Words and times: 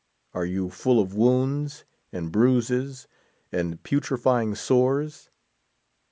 Are 0.33 0.47
you 0.47 0.71
full 0.71 0.99
of 0.99 1.13
wounds, 1.13 1.83
and 2.11 2.31
bruises, 2.31 3.07
and 3.51 3.83
putrefying 3.83 4.55
sores? 4.55 5.29